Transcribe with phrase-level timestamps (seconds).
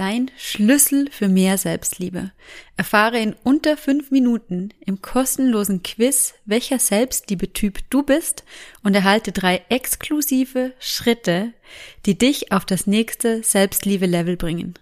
[0.00, 2.32] Dein Schlüssel für mehr Selbstliebe.
[2.78, 8.44] Erfahre in unter fünf Minuten im kostenlosen Quiz, welcher Selbstliebe-Typ du bist
[8.82, 11.52] und erhalte drei exklusive Schritte,
[12.06, 14.72] die dich auf das nächste Selbstliebe-Level bringen.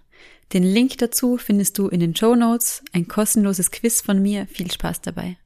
[0.52, 2.84] Den Link dazu findest du in den Show Notes.
[2.92, 4.46] Ein kostenloses Quiz von mir.
[4.46, 5.36] Viel Spaß dabei.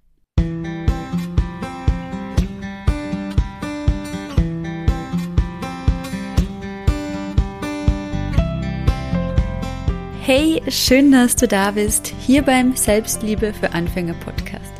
[10.34, 14.72] Hey, schön, dass du da bist, hier beim Selbstliebe für Anfänger Podcast.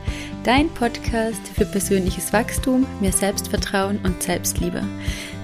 [0.44, 4.82] Dein Podcast für persönliches Wachstum, mehr Selbstvertrauen und Selbstliebe.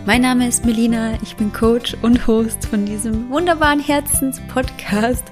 [0.07, 5.25] Mein Name ist Melina, ich bin Coach und Host von diesem wunderbaren Herzenspodcast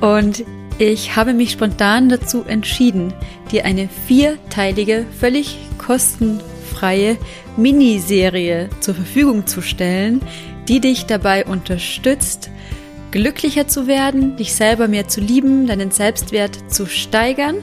[0.00, 0.44] und
[0.78, 3.12] ich habe mich spontan dazu entschieden,
[3.52, 7.18] dir eine vierteilige, völlig kostenfreie
[7.58, 10.22] Miniserie zur Verfügung zu stellen,
[10.68, 12.50] die dich dabei unterstützt,
[13.10, 17.56] glücklicher zu werden, dich selber mehr zu lieben, deinen Selbstwert zu steigern.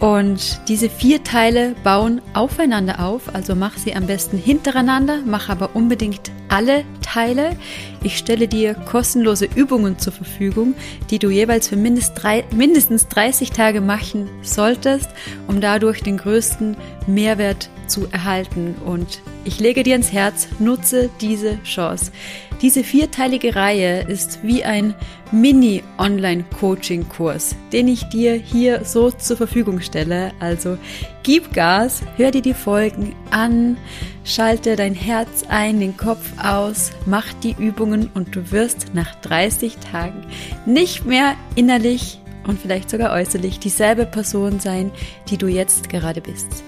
[0.00, 5.74] Und diese vier Teile bauen aufeinander auf, also mach sie am besten hintereinander, mach aber
[5.74, 7.56] unbedingt alle Teile.
[8.02, 10.74] Ich stelle dir kostenlose Übungen zur Verfügung,
[11.10, 15.08] die du jeweils für mindestens 30 Tage machen solltest,
[15.46, 18.74] um dadurch den größten Mehrwert zu erhalten.
[18.84, 22.12] Und ich lege dir ins Herz, nutze diese Chance.
[22.62, 24.94] Diese vierteilige Reihe ist wie ein
[25.30, 30.32] Mini-Online-Coaching-Kurs, den ich dir hier so zur Verfügung stelle.
[30.40, 30.78] Also
[31.22, 33.76] gib Gas, hör dir die Folgen an,
[34.24, 39.76] schalte dein Herz ein, den Kopf aus, mach die Übungen und du wirst nach 30
[39.76, 40.24] Tagen
[40.64, 44.92] nicht mehr innerlich und vielleicht sogar äußerlich dieselbe Person sein,
[45.28, 46.64] die du jetzt gerade bist.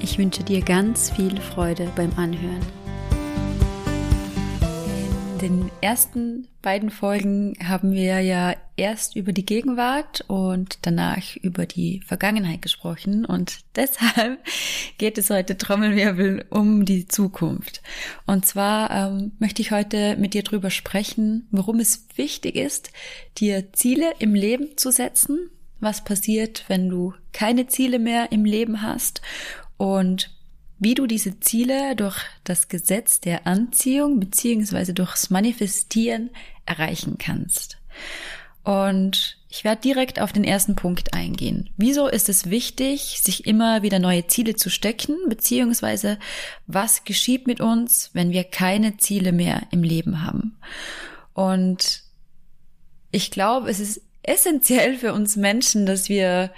[0.00, 2.85] Ich wünsche dir ganz viel Freude beim Anhören.
[5.36, 11.66] In den ersten beiden Folgen haben wir ja erst über die Gegenwart und danach über
[11.66, 13.26] die Vergangenheit gesprochen.
[13.26, 14.38] Und deshalb
[14.96, 17.82] geht es heute Trommelwirbel um die Zukunft.
[18.24, 22.90] Und zwar ähm, möchte ich heute mit dir drüber sprechen, warum es wichtig ist,
[23.36, 28.80] dir Ziele im Leben zu setzen, was passiert, wenn du keine Ziele mehr im Leben
[28.80, 29.20] hast?
[29.76, 30.34] Und
[30.78, 36.30] wie du diese Ziele durch das Gesetz der Anziehung beziehungsweise durchs Manifestieren
[36.66, 37.78] erreichen kannst.
[38.62, 41.70] Und ich werde direkt auf den ersten Punkt eingehen.
[41.76, 46.18] Wieso ist es wichtig, sich immer wieder neue Ziele zu stecken, beziehungsweise
[46.66, 50.58] was geschieht mit uns, wenn wir keine Ziele mehr im Leben haben?
[51.32, 52.02] Und
[53.12, 56.50] ich glaube, es ist essentiell für uns Menschen, dass wir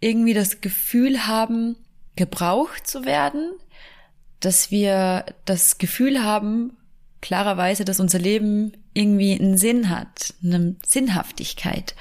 [0.00, 1.76] irgendwie das Gefühl haben,
[2.18, 3.52] gebraucht zu werden,
[4.40, 6.76] dass wir das Gefühl haben,
[7.20, 11.94] klarerweise, dass unser Leben irgendwie einen Sinn hat, eine Sinnhaftigkeit.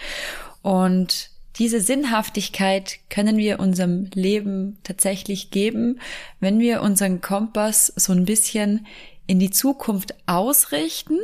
[0.64, 6.00] Und diese Sinnhaftigkeit können wir unserem Leben tatsächlich geben,
[6.40, 8.88] wenn wir unseren Kompass so ein bisschen
[9.28, 11.20] in die Zukunft ausrichten,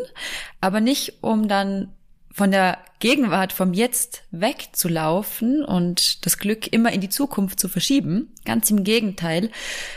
[0.61, 1.89] aber nicht um dann
[2.33, 8.33] von der Gegenwart, vom Jetzt wegzulaufen und das Glück immer in die Zukunft zu verschieben.
[8.44, 9.51] Ganz im Gegenteil,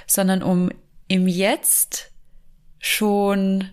[0.06, 0.70] sondern um
[1.08, 2.12] im Jetzt
[2.78, 3.70] schon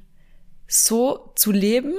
[0.67, 1.93] so zu leben,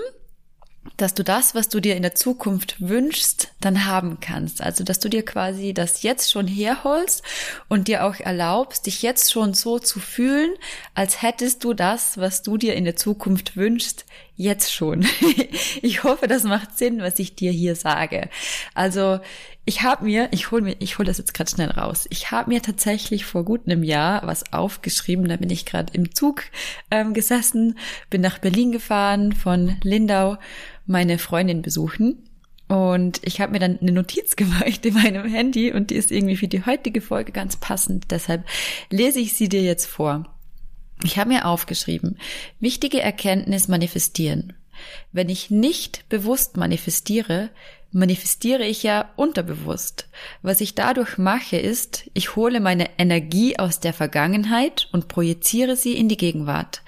[0.97, 4.63] dass du das, was du dir in der Zukunft wünschst, dann haben kannst.
[4.63, 7.23] Also, dass du dir quasi das jetzt schon herholst
[7.69, 10.55] und dir auch erlaubst, dich jetzt schon so zu fühlen,
[10.95, 14.05] als hättest du das, was du dir in der Zukunft wünschst,
[14.37, 15.07] jetzt schon.
[15.83, 18.29] ich hoffe, das macht Sinn, was ich dir hier sage.
[18.75, 19.21] Also,
[19.65, 22.07] ich habe mir, ich hole mir, ich hole das jetzt gerade schnell raus.
[22.11, 25.29] Ich habe mir tatsächlich vor gut einem Jahr was aufgeschrieben.
[25.29, 26.45] Da bin ich gerade im Zug
[26.91, 27.79] ähm, gesessen,
[28.11, 30.37] bin nach Berlin gefahren, von Lindau
[30.87, 32.29] meine Freundin besuchen.
[32.69, 36.37] Und ich habe mir dann eine Notiz gemacht in meinem Handy und die ist irgendwie
[36.37, 38.11] für die heutige Folge ganz passend.
[38.11, 38.45] Deshalb
[38.91, 40.34] lese ich sie dir jetzt vor.
[41.03, 42.19] Ich habe mir aufgeschrieben,
[42.61, 44.55] wichtige Erkenntnis manifestieren.
[45.13, 47.51] Wenn ich nicht bewusst manifestiere,
[47.95, 50.09] manifestiere ich ja unterbewusst.
[50.43, 55.97] Was ich dadurch mache, ist, ich hole meine Energie aus der Vergangenheit und projiziere sie
[55.97, 56.83] in die Gegenwart.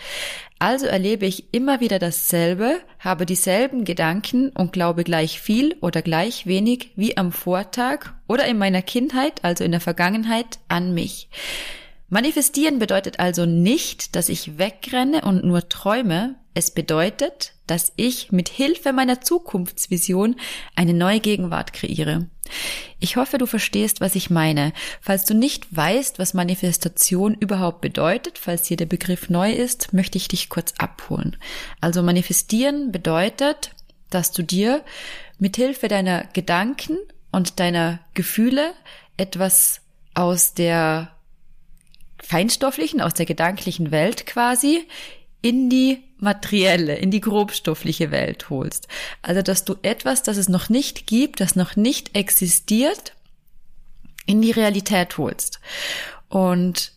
[0.59, 6.47] Also erlebe ich immer wieder dasselbe, habe dieselben Gedanken und glaube gleich viel oder gleich
[6.47, 11.29] wenig wie am Vortag oder in meiner Kindheit, also in der Vergangenheit, an mich.
[12.09, 16.37] Manifestieren bedeutet also nicht, dass ich wegrenne und nur träume.
[16.55, 20.37] Es bedeutet, dass ich mit Hilfe meiner Zukunftsvision
[20.77, 22.29] eine neue Gegenwart kreiere.
[23.01, 24.73] Ich hoffe, du verstehst, was ich meine.
[25.01, 30.17] Falls du nicht weißt, was Manifestation überhaupt bedeutet, falls dir der Begriff neu ist, möchte
[30.17, 31.37] ich dich kurz abholen.
[31.81, 33.73] Also manifestieren bedeutet,
[34.11, 34.85] dass du dir
[35.39, 36.99] mithilfe deiner Gedanken
[37.33, 38.73] und deiner Gefühle
[39.17, 39.81] etwas
[40.15, 41.16] aus der
[42.27, 44.87] feinstofflichen, aus der gedanklichen Welt quasi
[45.43, 48.89] in die materielle, in die grobstoffliche Welt holst.
[49.23, 53.13] Also, dass du etwas, das es noch nicht gibt, das noch nicht existiert,
[54.27, 55.61] in die Realität holst.
[56.29, 56.93] Und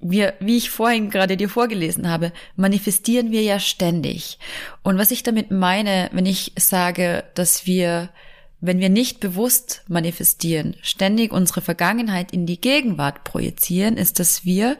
[0.00, 4.38] wir, wie ich vorhin gerade dir vorgelesen habe, manifestieren wir ja ständig.
[4.82, 8.10] Und was ich damit meine, wenn ich sage, dass wir,
[8.60, 14.76] wenn wir nicht bewusst manifestieren, ständig unsere Vergangenheit in die Gegenwart projizieren, ist, dass wir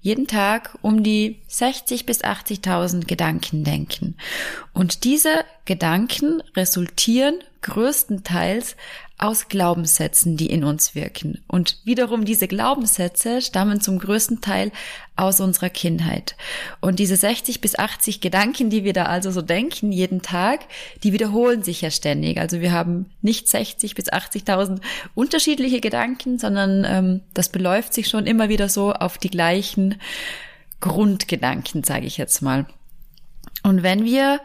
[0.00, 4.16] jeden Tag um die 60 bis 80.000 Gedanken denken.
[4.72, 8.76] Und diese Gedanken resultieren größtenteils
[9.22, 11.44] aus Glaubenssätzen, die in uns wirken.
[11.46, 14.72] Und wiederum diese Glaubenssätze stammen zum größten Teil
[15.14, 16.34] aus unserer Kindheit.
[16.80, 20.62] Und diese 60 bis 80 Gedanken, die wir da also so denken jeden Tag,
[21.04, 22.38] die wiederholen sich ja ständig.
[22.38, 24.80] Also wir haben nicht 60 bis 80.000
[25.14, 30.00] unterschiedliche Gedanken, sondern ähm, das beläuft sich schon immer wieder so auf die gleichen
[30.80, 32.66] Grundgedanken, sage ich jetzt mal.
[33.62, 34.40] Und wenn wir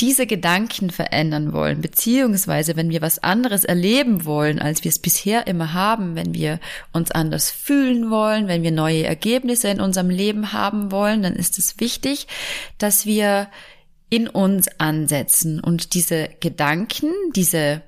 [0.00, 5.46] diese Gedanken verändern wollen, beziehungsweise wenn wir was anderes erleben wollen, als wir es bisher
[5.46, 6.58] immer haben, wenn wir
[6.92, 11.58] uns anders fühlen wollen, wenn wir neue Ergebnisse in unserem Leben haben wollen, dann ist
[11.58, 12.26] es wichtig,
[12.78, 13.48] dass wir
[14.08, 17.82] in uns ansetzen und diese Gedanken, diese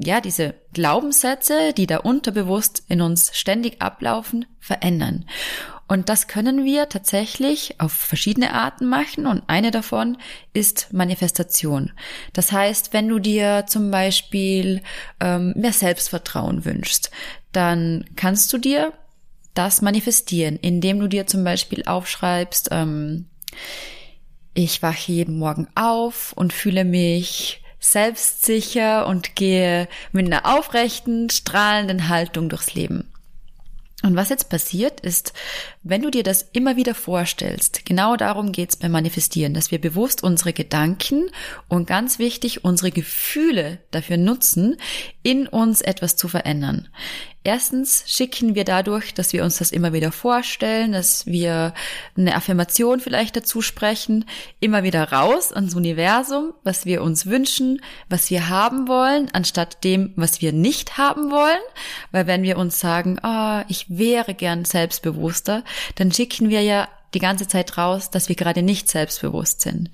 [0.00, 5.24] ja, diese Glaubenssätze, die da unterbewusst in uns ständig ablaufen, verändern.
[5.88, 10.18] Und das können wir tatsächlich auf verschiedene Arten machen und eine davon
[10.52, 11.92] ist Manifestation.
[12.34, 14.82] Das heißt, wenn du dir zum Beispiel
[15.18, 17.10] ähm, mehr Selbstvertrauen wünschst,
[17.52, 18.92] dann kannst du dir
[19.54, 23.26] das manifestieren, indem du dir zum Beispiel aufschreibst, ähm,
[24.54, 32.08] ich wache jeden Morgen auf und fühle mich selbstsicher und gehe mit einer aufrechten, strahlenden
[32.08, 33.10] Haltung durchs Leben.
[34.04, 35.32] Und was jetzt passiert ist,
[35.82, 40.22] wenn du dir das immer wieder vorstellst, genau darum geht's beim Manifestieren, dass wir bewusst
[40.22, 41.30] unsere Gedanken
[41.66, 44.76] und ganz wichtig unsere Gefühle dafür nutzen,
[45.24, 46.88] in uns etwas zu verändern.
[47.48, 51.72] Erstens schicken wir dadurch, dass wir uns das immer wieder vorstellen, dass wir
[52.14, 54.26] eine Affirmation vielleicht dazu sprechen,
[54.60, 57.80] immer wieder raus ans Universum, was wir uns wünschen,
[58.10, 61.62] was wir haben wollen, anstatt dem, was wir nicht haben wollen.
[62.12, 66.86] Weil wenn wir uns sagen, ah, oh, ich wäre gern selbstbewusster, dann schicken wir ja
[67.14, 69.90] die ganze Zeit raus, dass wir gerade nicht selbstbewusst sind.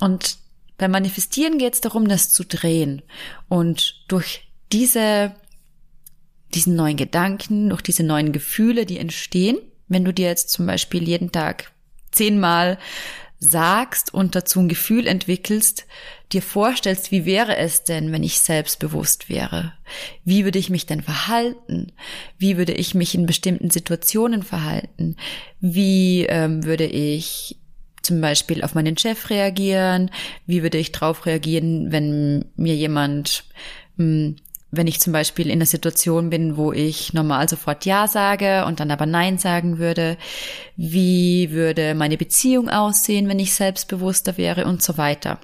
[0.00, 0.36] Und
[0.78, 3.02] beim Manifestieren geht es darum, das zu drehen.
[3.48, 5.36] Und durch diese
[6.54, 9.58] diesen neuen Gedanken, durch diese neuen Gefühle, die entstehen.
[9.88, 11.72] Wenn du dir jetzt zum Beispiel jeden Tag
[12.10, 12.78] zehnmal
[13.38, 15.86] sagst und dazu ein Gefühl entwickelst,
[16.32, 19.72] dir vorstellst, wie wäre es denn, wenn ich selbstbewusst wäre?
[20.24, 21.92] Wie würde ich mich denn verhalten?
[22.38, 25.16] Wie würde ich mich in bestimmten Situationen verhalten?
[25.60, 27.58] Wie ähm, würde ich
[28.02, 30.10] zum Beispiel auf meinen Chef reagieren?
[30.46, 33.44] Wie würde ich darauf reagieren, wenn mir jemand
[33.96, 34.36] mh, hm,
[34.72, 38.80] wenn ich zum Beispiel in einer Situation bin, wo ich normal sofort Ja sage und
[38.80, 40.16] dann aber Nein sagen würde,
[40.76, 45.38] wie würde meine Beziehung aussehen, wenn ich selbstbewusster wäre und so weiter.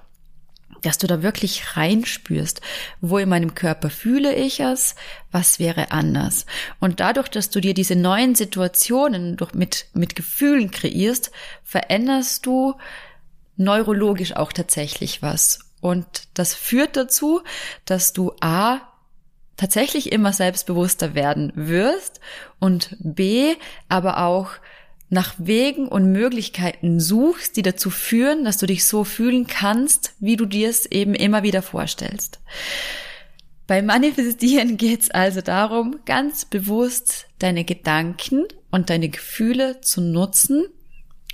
[0.83, 2.63] Dass du da wirklich reinspürst,
[3.03, 4.95] wo in meinem Körper fühle ich es,
[5.31, 6.47] was wäre anders.
[6.81, 11.33] Und dadurch, dass du dir diese neuen Situationen durch, mit, mit Gefühlen kreierst,
[11.65, 12.77] veränderst du
[13.57, 15.59] neurologisch auch tatsächlich was.
[15.81, 17.43] Und das führt dazu,
[17.85, 18.81] dass du A,
[19.59, 22.21] tatsächlich immer selbstbewusster werden wirst
[22.59, 23.57] und B,
[23.91, 24.53] aber auch
[25.11, 30.37] nach Wegen und Möglichkeiten suchst, die dazu führen, dass du dich so fühlen kannst, wie
[30.37, 32.41] du dir es eben immer wieder vorstellst.
[33.67, 40.65] Beim Manifestieren geht es also darum, ganz bewusst deine Gedanken und deine Gefühle zu nutzen,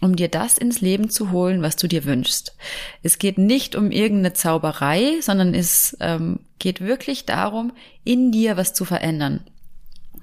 [0.01, 2.57] um dir das ins Leben zu holen, was du dir wünschst.
[3.03, 7.73] Es geht nicht um irgendeine Zauberei, sondern es ähm, geht wirklich darum,
[8.05, 9.45] in dir was zu verändern.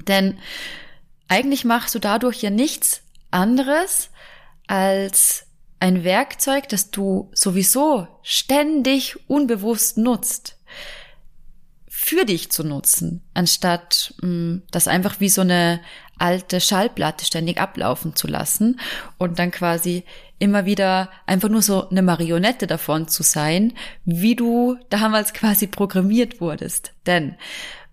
[0.07, 0.37] Denn
[1.27, 3.01] eigentlich machst du dadurch ja nichts
[3.31, 4.09] anderes
[4.67, 5.47] als
[5.79, 10.57] ein Werkzeug, das du sowieso ständig unbewusst nutzt
[11.87, 15.81] für dich zu nutzen, anstatt mh, mm, das einfach wie so eine
[16.17, 18.79] alte Schallplatte ständig ablaufen zu lassen
[19.17, 20.03] und dann quasi
[20.39, 23.73] immer wieder einfach nur so eine Marionette davon zu sein,
[24.05, 26.93] wie du damals quasi programmiert wurdest.
[27.05, 27.35] Denn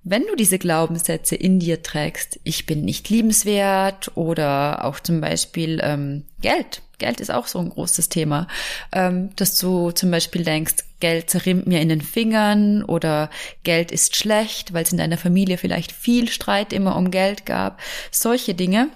[0.05, 5.81] wenn du diese Glaubenssätze in dir trägst, ich bin nicht liebenswert oder auch zum Beispiel
[5.83, 6.83] ähm, Geld.
[6.97, 8.49] Geld ist auch so ein großes Thema,
[8.93, 13.31] ähm, dass du zum Beispiel denkst, Geld zerrimmt mir in den Fingern oder
[13.63, 17.81] Geld ist schlecht, weil es in deiner Familie vielleicht viel Streit immer um Geld gab.
[18.11, 18.89] Solche Dinge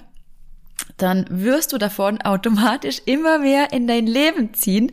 [0.96, 4.90] dann wirst du davon automatisch immer mehr in dein Leben ziehen,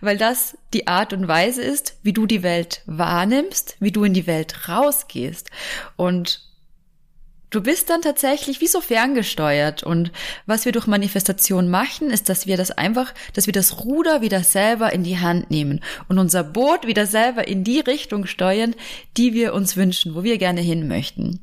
[0.00, 4.14] weil das die Art und Weise ist, wie du die Welt wahrnimmst, wie du in
[4.14, 5.50] die Welt rausgehst.
[5.96, 6.47] Und
[7.50, 9.82] du bist dann tatsächlich wie so ferngesteuert.
[9.82, 10.12] Und
[10.46, 14.42] was wir durch Manifestation machen, ist, dass wir das einfach, dass wir das Ruder wieder
[14.42, 18.74] selber in die Hand nehmen und unser Boot wieder selber in die Richtung steuern,
[19.16, 21.40] die wir uns wünschen, wo wir gerne hin möchten.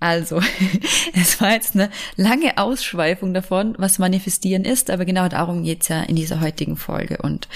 [0.00, 0.40] Also,
[1.14, 6.02] es war jetzt eine lange Ausschweifung davon, was manifestieren ist, aber genau darum geht's ja
[6.02, 7.18] in dieser heutigen Folge.
[7.22, 7.48] Und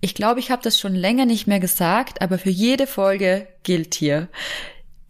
[0.00, 3.94] ich glaube, ich habe das schon länger nicht mehr gesagt, aber für jede Folge gilt
[3.94, 4.28] hier.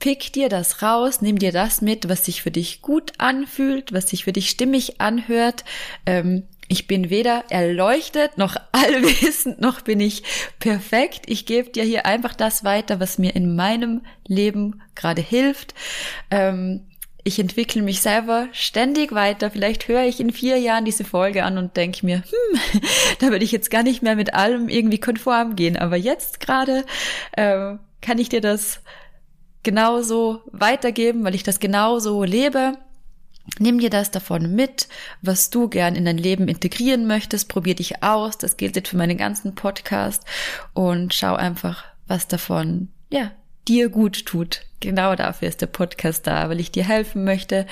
[0.04, 4.10] Pick dir das raus, nimm dir das mit, was sich für dich gut anfühlt, was
[4.10, 5.64] sich für dich stimmig anhört.
[6.04, 10.22] Ähm, ich bin weder erleuchtet noch allwissend, noch bin ich
[10.58, 11.22] perfekt.
[11.24, 15.72] Ich gebe dir hier einfach das weiter, was mir in meinem Leben gerade hilft.
[16.30, 16.82] Ähm,
[17.22, 19.50] ich entwickle mich selber ständig weiter.
[19.50, 22.82] Vielleicht höre ich in vier Jahren diese Folge an und denke mir, hm,
[23.20, 25.78] da würde ich jetzt gar nicht mehr mit allem irgendwie konform gehen.
[25.78, 26.84] Aber jetzt gerade
[27.32, 28.82] äh, kann ich dir das
[29.64, 32.74] genauso weitergeben, weil ich das genauso lebe.
[33.58, 34.88] Nimm dir das davon mit,
[35.20, 37.48] was du gern in dein Leben integrieren möchtest.
[37.48, 38.38] Probier dich aus.
[38.38, 40.24] Das gilt jetzt für meinen ganzen Podcast
[40.72, 43.32] und schau einfach, was davon, ja,
[43.68, 44.62] dir gut tut.
[44.80, 47.66] Genau dafür ist der Podcast da, weil ich dir helfen möchte,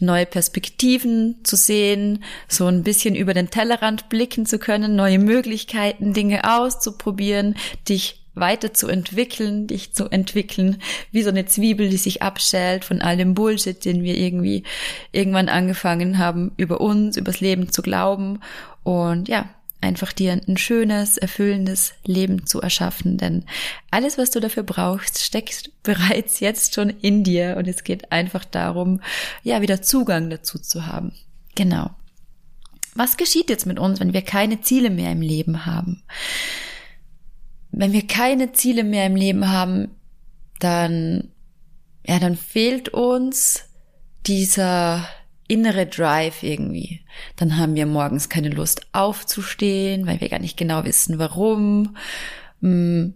[0.00, 6.12] neue Perspektiven zu sehen, so ein bisschen über den Tellerrand blicken zu können, neue Möglichkeiten,
[6.12, 7.56] Dinge auszuprobieren,
[7.88, 13.34] dich weiterzuentwickeln, dich zu entwickeln, wie so eine Zwiebel, die sich abschält von all dem
[13.34, 14.64] Bullshit, den wir irgendwie
[15.12, 18.40] irgendwann angefangen haben, über uns, übers Leben zu glauben
[18.82, 19.48] und ja,
[19.80, 23.44] einfach dir ein schönes, erfüllendes Leben zu erschaffen, denn
[23.90, 28.44] alles, was du dafür brauchst, steckt bereits jetzt schon in dir und es geht einfach
[28.44, 29.00] darum,
[29.42, 31.12] ja, wieder Zugang dazu zu haben.
[31.54, 31.90] Genau.
[32.94, 36.02] Was geschieht jetzt mit uns, wenn wir keine Ziele mehr im Leben haben?
[37.72, 39.88] Wenn wir keine Ziele mehr im Leben haben,
[40.58, 41.30] dann,
[42.06, 43.64] ja, dann fehlt uns
[44.26, 45.06] dieser
[45.48, 47.00] innere Drive irgendwie.
[47.36, 51.96] Dann haben wir morgens keine Lust aufzustehen, weil wir gar nicht genau wissen, warum.
[52.60, 53.10] Mm,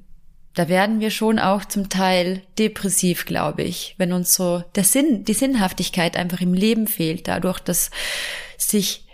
[0.54, 5.24] da werden wir schon auch zum Teil depressiv, glaube ich, wenn uns so der Sinn,
[5.24, 7.90] die Sinnhaftigkeit einfach im Leben fehlt, dadurch, dass
[8.56, 9.04] sich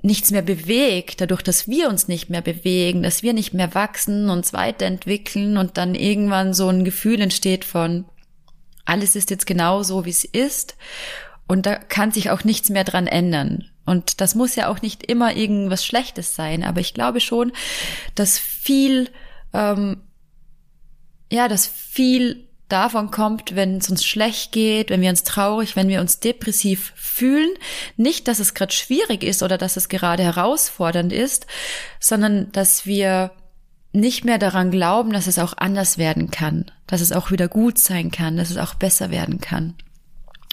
[0.00, 4.30] nichts mehr bewegt, dadurch, dass wir uns nicht mehr bewegen, dass wir nicht mehr wachsen,
[4.30, 8.04] uns weiterentwickeln und dann irgendwann so ein Gefühl entsteht von,
[8.84, 10.76] alles ist jetzt genau so, wie es ist
[11.46, 13.70] und da kann sich auch nichts mehr dran ändern.
[13.84, 17.52] Und das muss ja auch nicht immer irgendwas Schlechtes sein, aber ich glaube schon,
[18.14, 19.10] dass viel,
[19.52, 20.02] ähm,
[21.32, 25.88] ja, dass viel davon kommt, wenn es uns schlecht geht, wenn wir uns traurig, wenn
[25.88, 27.50] wir uns depressiv fühlen.
[27.96, 31.46] Nicht, dass es gerade schwierig ist oder dass es gerade herausfordernd ist,
[32.00, 33.32] sondern dass wir
[33.92, 37.78] nicht mehr daran glauben, dass es auch anders werden kann, dass es auch wieder gut
[37.78, 39.74] sein kann, dass es auch besser werden kann.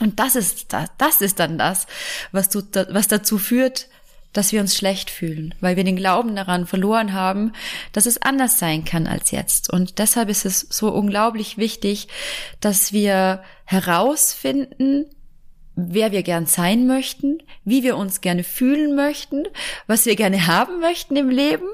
[0.02, 1.88] Und das ist das, das ist dann das,
[2.32, 3.88] was, du, was dazu führt,
[4.36, 7.54] dass wir uns schlecht fühlen, weil wir den Glauben daran verloren haben,
[7.94, 9.72] dass es anders sein kann als jetzt.
[9.72, 12.10] Und deshalb ist es so unglaublich wichtig,
[12.60, 15.06] dass wir herausfinden,
[15.76, 19.44] wer wir gern sein möchten, wie wir uns gerne fühlen möchten,
[19.88, 21.68] was wir gerne haben möchten im Leben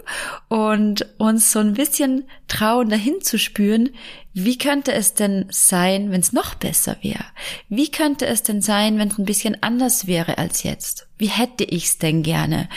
[0.49, 3.89] und uns so ein bisschen trauen, dahin zu spüren,
[4.33, 7.25] wie könnte es denn sein, wenn es noch besser wäre?
[7.69, 11.07] Wie könnte es denn sein, wenn es ein bisschen anders wäre als jetzt?
[11.17, 12.69] Wie hätte ich's denn gerne?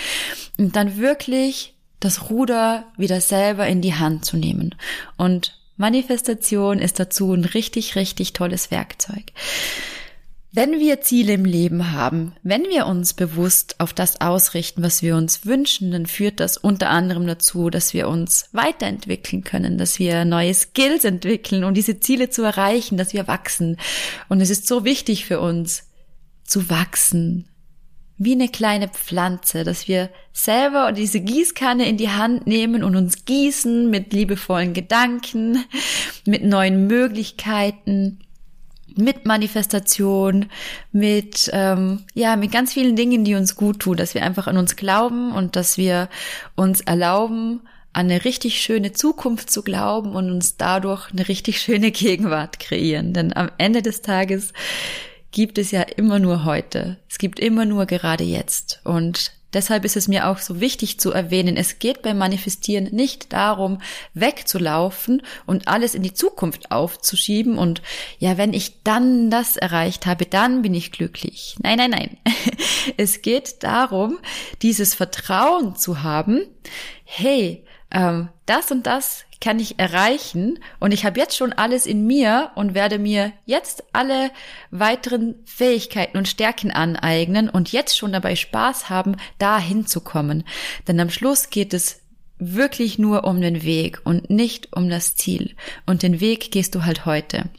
[0.59, 4.75] Und dann wirklich das Ruder wieder selber in die Hand zu nehmen.
[5.17, 9.33] Und Manifestation ist dazu ein richtig, richtig tolles Werkzeug.
[10.57, 15.17] Wenn wir Ziele im Leben haben, wenn wir uns bewusst auf das ausrichten, was wir
[15.17, 20.25] uns wünschen, dann führt das unter anderem dazu, dass wir uns weiterentwickeln können, dass wir
[20.25, 23.79] neue Skills entwickeln, um diese Ziele zu erreichen, dass wir wachsen.
[24.29, 25.89] Und es ist so wichtig für uns,
[26.45, 27.49] zu wachsen,
[28.17, 33.25] wie eine kleine Pflanze, dass wir selber diese Gießkanne in die Hand nehmen und uns
[33.25, 35.65] gießen mit liebevollen Gedanken,
[36.25, 38.21] mit neuen Möglichkeiten,
[38.97, 40.47] mit Manifestation,
[40.93, 44.57] mit ähm, ja mit ganz vielen Dingen, die uns gut tun, dass wir einfach an
[44.57, 46.09] uns glauben und dass wir
[46.55, 47.61] uns erlauben,
[47.93, 53.13] an eine richtig schöne Zukunft zu glauben und uns dadurch eine richtig schöne Gegenwart kreieren.
[53.13, 54.53] Denn am Ende des Tages
[55.31, 56.99] gibt es ja immer nur heute.
[57.09, 58.81] Es gibt immer nur gerade jetzt.
[58.85, 63.33] Und Deshalb ist es mir auch so wichtig zu erwähnen, es geht beim Manifestieren nicht
[63.33, 63.81] darum,
[64.13, 67.81] wegzulaufen und alles in die Zukunft aufzuschieben und
[68.19, 71.57] ja, wenn ich dann das erreicht habe, dann bin ich glücklich.
[71.63, 72.17] Nein, nein, nein.
[72.99, 74.19] Es geht darum,
[74.61, 76.43] dieses Vertrauen zu haben,
[77.05, 82.07] hey, ähm, das und das kann ich erreichen und ich habe jetzt schon alles in
[82.07, 84.31] mir und werde mir jetzt alle
[84.71, 90.45] weiteren Fähigkeiten und Stärken aneignen und jetzt schon dabei Spaß haben, da hinzukommen.
[90.89, 92.01] Denn am Schluss geht es
[92.39, 95.55] wirklich nur um den Weg und nicht um das Ziel.
[95.85, 97.51] Und den Weg gehst du halt heute.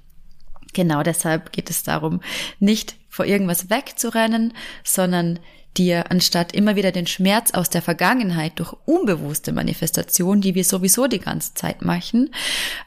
[0.73, 2.19] Genau deshalb geht es darum,
[2.59, 5.39] nicht vor irgendwas wegzurennen, sondern
[5.77, 11.07] dir, anstatt immer wieder den Schmerz aus der Vergangenheit durch unbewusste Manifestation, die wir sowieso
[11.07, 12.33] die ganze Zeit machen,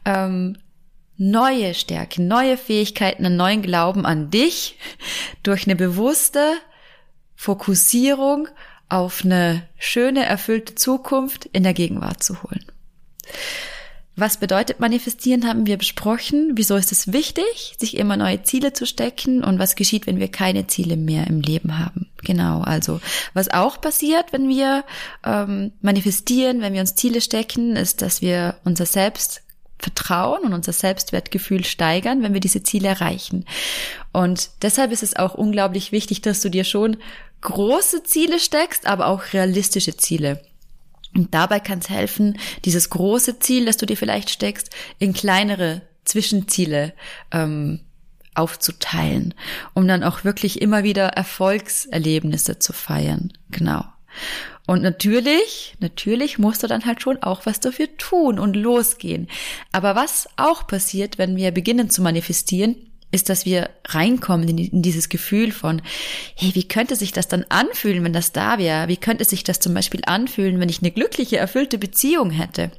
[0.05, 0.59] ähm,
[1.17, 4.79] neue Stärken, neue Fähigkeiten, einen neuen Glauben an dich
[5.43, 6.55] durch eine bewusste
[7.35, 8.49] Fokussierung
[8.89, 12.65] auf eine schöne, erfüllte Zukunft in der Gegenwart zu holen.
[14.19, 16.51] Was bedeutet manifestieren, haben wir besprochen.
[16.57, 20.27] Wieso ist es wichtig, sich immer neue Ziele zu stecken und was geschieht, wenn wir
[20.27, 22.09] keine Ziele mehr im Leben haben.
[22.25, 23.01] Genau, also
[23.33, 24.83] was auch passiert, wenn wir
[25.25, 29.43] ähm, manifestieren, wenn wir uns Ziele stecken, ist, dass wir unser Selbst
[29.79, 33.45] Vertrauen und unser Selbstwertgefühl steigern, wenn wir diese Ziele erreichen.
[34.13, 36.97] Und deshalb ist es auch unglaublich wichtig, dass du dir schon
[37.43, 40.43] große Ziele steckst, aber auch realistische Ziele.
[41.19, 44.71] Und dabei kann es helfen, dieses große Ziel, das du dir vielleicht steckst,
[45.01, 46.95] in kleinere Zwischenziele
[47.33, 47.81] ähm,
[48.35, 49.35] aufzuteilen,
[49.75, 53.33] um dann auch wirklich immer wieder Erfolgserlebnisse zu feiern.
[53.51, 53.85] Genau.
[54.67, 59.27] Und natürlich, natürlich musst du dann halt schon auch was dafür tun und losgehen.
[59.73, 62.77] Aber was auch passiert, wenn wir beginnen zu manifestieren,
[63.11, 65.83] ist, dass wir reinkommen in, in, dieses Gefühl von,
[66.37, 68.89] hey, wie könnte sich das dann anfühlen, wenn das da wäre?
[68.89, 72.71] Wie könnte sich das zum Beispiel anfühlen, wenn ich eine glückliche, erfüllte Beziehung hätte?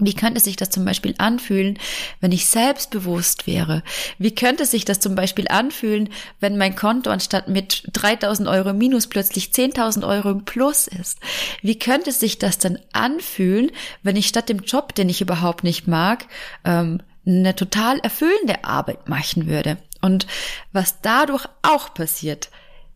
[0.00, 1.78] Wie könnte sich das zum Beispiel anfühlen,
[2.20, 3.82] wenn ich selbstbewusst wäre?
[4.18, 6.08] Wie könnte sich das zum Beispiel anfühlen,
[6.40, 11.18] wenn mein Konto anstatt mit 3000 Euro minus plötzlich 10.000 Euro im Plus ist?
[11.60, 13.70] Wie könnte sich das dann anfühlen,
[14.02, 16.26] wenn ich statt dem Job, den ich überhaupt nicht mag,
[16.64, 17.02] ähm,
[17.38, 19.78] eine total erfüllende Arbeit machen würde.
[20.00, 20.26] Und
[20.72, 22.50] was dadurch auch passiert,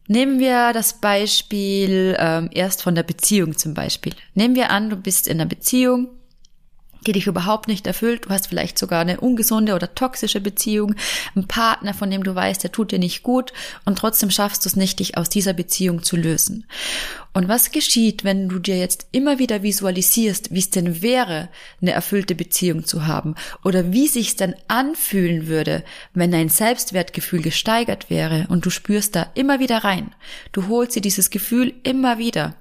[0.07, 4.12] Nehmen wir das Beispiel ähm, erst von der Beziehung zum Beispiel.
[4.35, 6.09] Nehmen wir an, du bist in einer Beziehung,
[7.07, 8.27] die dich überhaupt nicht erfüllt.
[8.27, 10.94] Du hast vielleicht sogar eine ungesunde oder toxische Beziehung,
[11.35, 13.55] einen Partner, von dem du weißt, der tut dir nicht gut
[13.87, 16.66] und trotzdem schaffst du es nicht, dich aus dieser Beziehung zu lösen.
[17.35, 21.49] Und was geschieht, wenn du dir jetzt immer wieder visualisierst, wie es denn wäre,
[21.83, 23.35] eine erfüllte Beziehung zu haben?
[23.64, 25.83] Oder wie sich's denn anfühlen würde,
[26.14, 30.14] wenn dein Selbstwertgefühl gesteigert wäre und du spürst da immer wieder rein.
[30.53, 32.55] Du holst dir dieses Gefühl immer wieder.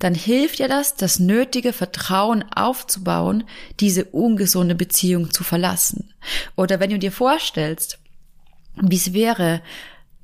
[0.00, 3.44] Dann hilft dir das, das nötige Vertrauen aufzubauen,
[3.78, 6.12] diese ungesunde Beziehung zu verlassen.
[6.56, 8.00] Oder wenn du dir vorstellst,
[8.80, 9.62] wie es wäre,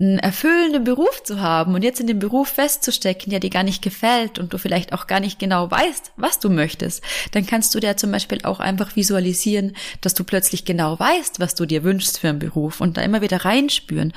[0.01, 3.83] einen erfüllenden Beruf zu haben und jetzt in dem Beruf festzustecken, der dir gar nicht
[3.83, 7.81] gefällt und du vielleicht auch gar nicht genau weißt, was du möchtest, dann kannst du
[7.81, 12.19] dir zum Beispiel auch einfach visualisieren, dass du plötzlich genau weißt, was du dir wünschst
[12.21, 14.13] für einen Beruf und da immer wieder reinspüren.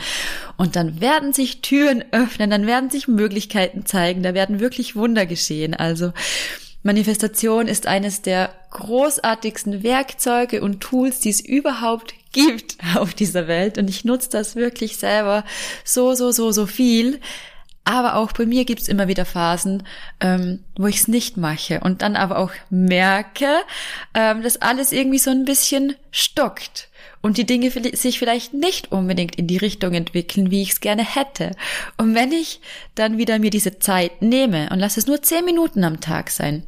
[0.56, 5.26] Und dann werden sich Türen öffnen, dann werden sich Möglichkeiten zeigen, da werden wirklich Wunder
[5.26, 5.74] geschehen.
[5.74, 6.14] Also
[6.84, 13.78] Manifestation ist eines der großartigsten Werkzeuge und Tools, die es überhaupt gibt auf dieser Welt.
[13.78, 15.44] Und ich nutze das wirklich selber
[15.84, 17.20] so, so, so, so viel.
[17.84, 19.84] Aber auch bei mir gibt's immer wieder Phasen,
[20.20, 23.48] ähm, wo ich es nicht mache und dann aber auch merke,
[24.14, 26.90] ähm, dass alles irgendwie so ein bisschen stockt
[27.22, 31.04] und die Dinge sich vielleicht nicht unbedingt in die Richtung entwickeln, wie ich es gerne
[31.04, 31.52] hätte.
[31.98, 32.62] Und wenn ich
[32.96, 36.64] dann wieder mir diese Zeit nehme und lasse es nur zehn Minuten am Tag sein,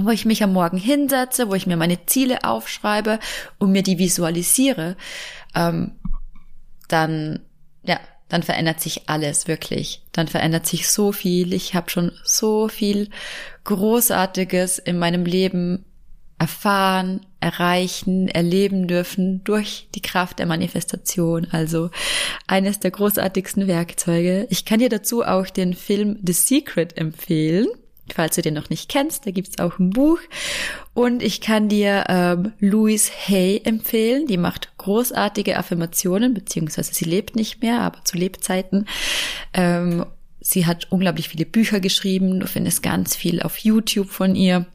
[0.00, 3.18] wo ich mich am Morgen hinsetze, wo ich mir meine Ziele aufschreibe
[3.58, 4.96] und mir die visualisiere,
[5.54, 5.92] ähm,
[6.88, 7.40] dann,
[7.84, 10.02] ja, dann verändert sich alles wirklich.
[10.12, 11.52] Dann verändert sich so viel.
[11.52, 13.10] Ich habe schon so viel
[13.64, 15.84] Großartiges in meinem Leben
[16.38, 21.46] erfahren, erreichen, erleben dürfen durch die Kraft der Manifestation.
[21.52, 21.90] Also
[22.46, 24.46] eines der großartigsten Werkzeuge.
[24.50, 27.68] Ich kann dir dazu auch den Film The Secret empfehlen.
[28.14, 30.18] Falls du den noch nicht kennst, da gibt's auch ein Buch.
[30.94, 34.26] Und ich kann dir ähm, Louise Hay empfehlen.
[34.26, 38.86] Die macht großartige Affirmationen, beziehungsweise sie lebt nicht mehr, aber zu Lebzeiten.
[39.54, 40.04] Ähm,
[40.40, 42.40] sie hat unglaublich viele Bücher geschrieben.
[42.40, 44.66] Du findest ganz viel auf YouTube von ihr.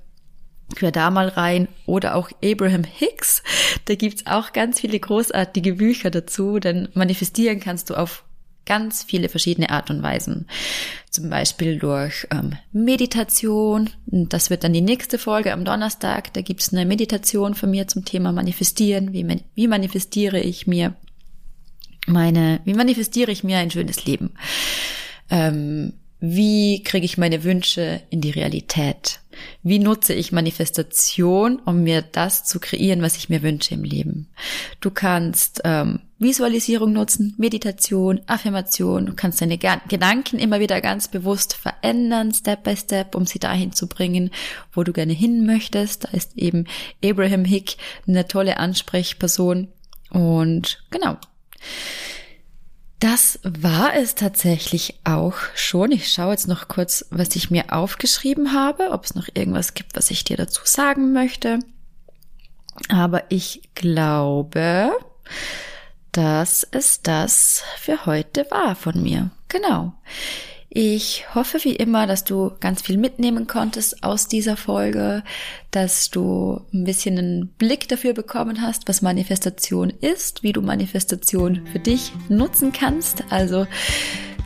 [0.77, 1.67] Hör da mal rein.
[1.85, 3.43] Oder auch Abraham Hicks.
[3.85, 8.23] Da gibt's auch ganz viele großartige Bücher dazu, denn manifestieren kannst du auf
[8.67, 10.45] ganz viele verschiedene Art und Weisen.
[11.09, 13.89] Zum Beispiel durch ähm, Meditation.
[14.05, 16.31] Das wird dann die nächste Folge am Donnerstag.
[16.33, 19.13] Da gibt's eine Meditation von mir zum Thema Manifestieren.
[19.13, 19.25] Wie,
[19.55, 20.93] wie manifestiere ich mir
[22.05, 24.31] meine, wie manifestiere ich mir ein schönes Leben?
[25.29, 29.19] Ähm, wie kriege ich meine Wünsche in die Realität?
[29.61, 34.27] Wie nutze ich Manifestation, um mir das zu kreieren, was ich mir wünsche im Leben?
[34.81, 39.05] Du kannst ähm, Visualisierung nutzen, Meditation, Affirmation.
[39.05, 43.71] Du kannst deine Gedanken immer wieder ganz bewusst verändern, Step by Step, um sie dahin
[43.71, 44.31] zu bringen,
[44.73, 46.05] wo du gerne hin möchtest.
[46.05, 46.65] Da ist eben
[47.05, 47.77] Abraham Hick
[48.07, 49.67] eine tolle Ansprechperson.
[50.09, 51.17] Und genau.
[52.99, 55.91] Das war es tatsächlich auch schon.
[55.91, 59.95] Ich schaue jetzt noch kurz, was ich mir aufgeschrieben habe, ob es noch irgendwas gibt,
[59.95, 61.59] was ich dir dazu sagen möchte.
[62.89, 64.91] Aber ich glaube,
[66.11, 69.29] dass es das für heute war von mir.
[69.47, 69.93] Genau.
[70.69, 75.23] Ich hoffe wie immer, dass du ganz viel mitnehmen konntest aus dieser Folge,
[75.71, 81.65] dass du ein bisschen einen Blick dafür bekommen hast, was Manifestation ist, wie du Manifestation
[81.71, 83.23] für dich nutzen kannst.
[83.29, 83.65] Also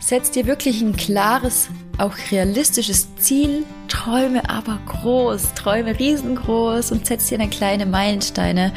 [0.00, 7.28] setz dir wirklich ein klares auch realistisches Ziel, träume aber groß, träume riesengroß und setz
[7.28, 8.72] dir eine kleine Meilensteine.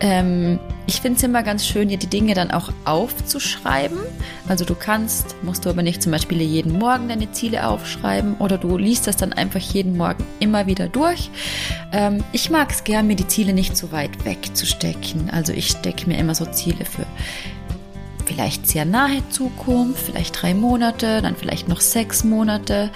[0.00, 0.58] Ähm,
[0.88, 3.98] ich finde es immer ganz schön, dir die Dinge dann auch aufzuschreiben.
[4.48, 8.56] Also du kannst, musst du aber nicht zum Beispiel jeden Morgen deine Ziele aufschreiben oder
[8.56, 11.30] du liest das dann einfach jeden Morgen immer wieder durch.
[11.92, 15.28] Ähm, ich mag es gern, mir die Ziele nicht so weit wegzustecken.
[15.28, 17.04] Also ich stecke mir immer so Ziele für
[18.24, 22.90] vielleicht sehr nahe Zukunft, vielleicht drei Monate, dann vielleicht noch sechs Monate.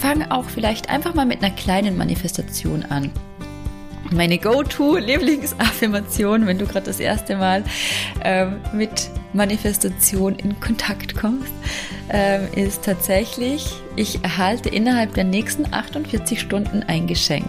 [0.00, 3.10] Fang auch vielleicht einfach mal mit einer kleinen Manifestation an.
[4.14, 7.64] Meine Go-To-Lieblingsaffirmation, wenn du gerade das erste Mal
[8.22, 11.52] ähm, mit Manifestation in Kontakt kommst,
[12.10, 17.48] ähm, ist tatsächlich, ich erhalte innerhalb der nächsten 48 Stunden ein Geschenk.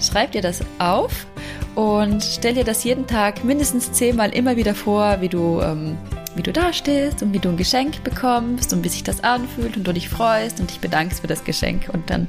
[0.00, 1.28] Schreib dir das auf
[1.76, 5.96] und stell dir das jeden Tag mindestens zehnmal immer wieder vor, wie du ähm,
[6.40, 9.86] wie du dastehst und wie du ein Geschenk bekommst und wie sich das anfühlt und
[9.86, 12.28] du dich freust und dich bedankst für das Geschenk und dann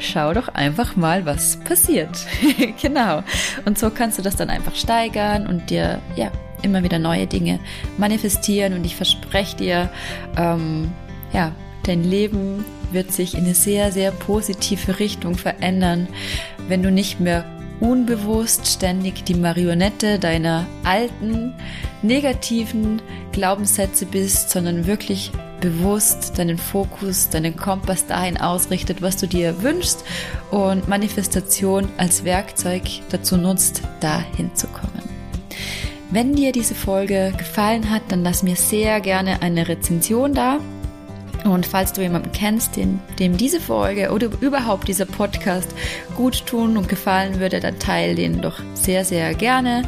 [0.00, 2.26] schau doch einfach mal, was passiert.
[2.82, 3.22] genau.
[3.64, 7.60] Und so kannst du das dann einfach steigern und dir, ja, immer wieder neue Dinge
[7.98, 9.90] manifestieren und ich verspreche dir,
[10.36, 10.90] ähm,
[11.32, 11.52] ja,
[11.84, 16.08] dein Leben wird sich in eine sehr, sehr positive Richtung verändern,
[16.66, 17.44] wenn du nicht mehr
[17.82, 21.52] unbewusst ständig die Marionette deiner alten,
[22.02, 29.62] negativen Glaubenssätze bist, sondern wirklich bewusst deinen Fokus, deinen Kompass dahin ausrichtet, was du dir
[29.62, 30.04] wünschst
[30.50, 35.02] und Manifestation als Werkzeug dazu nutzt, dahin zu kommen.
[36.10, 40.58] Wenn dir diese Folge gefallen hat, dann lass mir sehr gerne eine Rezension da.
[41.44, 45.74] Und falls du jemanden kennst, den, dem diese Folge oder überhaupt dieser Podcast
[46.16, 49.82] gut tun und gefallen würde, dann teile den doch sehr, sehr gerne.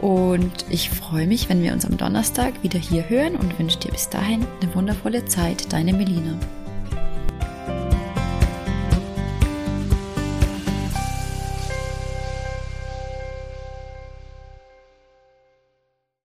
[0.00, 3.92] Und ich freue mich, wenn wir uns am Donnerstag wieder hier hören und wünsche dir
[3.92, 5.72] bis dahin eine wundervolle Zeit.
[5.72, 6.38] Deine Melina.